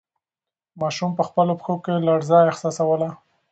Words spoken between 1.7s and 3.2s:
کې لړزه احساسوله.